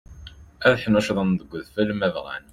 [0.67, 2.45] Ad ḥnuccḍen deg udfel ma bɣan.